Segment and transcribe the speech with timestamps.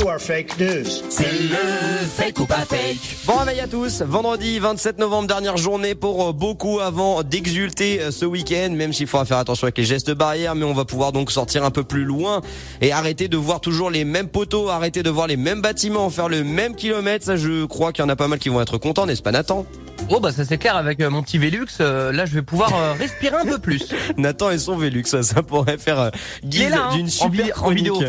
[0.00, 0.86] You are fake news.
[1.10, 3.16] C'est le fake ou pas fake.
[3.26, 8.10] Bon réveil à tous, vendredi 27 novembre, dernière journée pour euh, beaucoup avant d'exulter euh,
[8.10, 11.12] ce week-end, même s'il faudra faire attention avec les gestes barrières, mais on va pouvoir
[11.12, 12.40] donc sortir un peu plus loin
[12.80, 16.30] et arrêter de voir toujours les mêmes poteaux, arrêter de voir les mêmes bâtiments, faire
[16.30, 18.78] le même kilomètre, ça je crois qu'il y en a pas mal qui vont être
[18.78, 19.66] contents, n'est-ce pas Nathan?
[20.08, 22.74] Oh bah ça c'est clair avec euh, mon petit Velux, euh, là je vais pouvoir
[22.74, 23.88] euh, respirer un peu plus.
[24.16, 26.10] Nathan et son Velux, ça, ça pourrait faire euh,
[26.44, 27.78] guise hein, d'une super en chronique.
[27.84, 28.02] vidéo.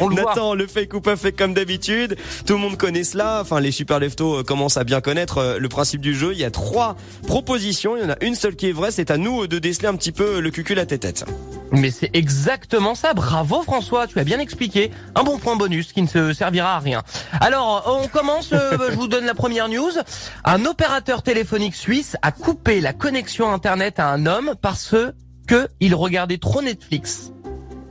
[0.00, 0.30] On le voit.
[0.30, 2.16] Nathan, le fake ou pas fake comme d'habitude.
[2.46, 3.40] Tout le monde connaît cela.
[3.40, 6.32] Enfin, les super leftos commencent à bien connaître le principe du jeu.
[6.32, 6.96] Il y a trois
[7.26, 7.96] propositions.
[7.96, 8.92] Il y en a une seule qui est vraie.
[8.92, 11.24] C'est à nous de déceler un petit peu le cucul à tête tête.
[11.72, 14.90] Mais c'est exactement ça, bravo François, tu as bien expliqué.
[15.14, 17.02] Un bon point bonus qui ne se servira à rien.
[17.40, 19.90] Alors on commence, euh, je vous donne la première news.
[20.44, 24.94] Un opérateur téléphonique suisse a coupé la connexion internet à un homme parce
[25.46, 27.30] que il regardait trop Netflix.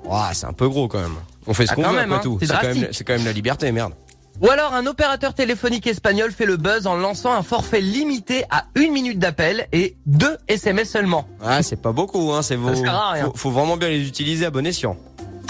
[0.06, 1.16] Ouah, c'est un peu gros quand même.
[1.48, 2.22] On fait ce Ah, qu'on veut même, après hein.
[2.24, 2.38] tout.
[2.42, 2.96] C'est C'est quand, même, drastique.
[2.98, 3.94] c'est quand même la liberté, merde.
[4.42, 8.66] Ou alors un opérateur téléphonique espagnol fait le buzz en lançant un forfait limité à
[8.76, 11.28] une minute d'appel et deux SMS seulement.
[11.44, 12.42] Ah, c'est pas beaucoup, hein.
[12.42, 12.74] C'est vos...
[12.74, 13.26] sert à rien.
[13.26, 14.96] faut, faut vraiment bien les utiliser à bon escient.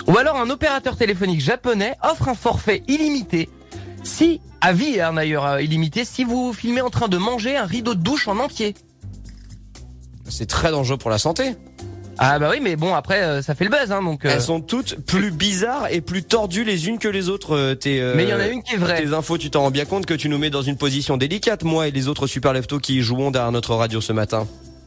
[0.07, 3.47] Ou alors un opérateur téléphonique japonais offre un forfait illimité.
[4.03, 7.65] Si, à vie hein, d'ailleurs euh, illimité, si vous filmez en train de manger un
[7.65, 8.73] rideau de douche en entier.
[10.27, 11.55] C'est très dangereux pour la santé.
[12.21, 14.25] Ah bah oui, mais bon après euh, ça fait le buzz, hein, donc.
[14.25, 17.55] euh, Elles sont toutes plus bizarres et plus tordues les unes que les autres.
[17.55, 19.01] euh, tes, euh, Mais il y en a une qui est vraie.
[19.01, 21.63] Tes infos, tu t'en rends bien compte que tu nous mets dans une position délicate,
[21.63, 24.45] moi et les autres super leftos qui jouons derrière notre radio ce matin.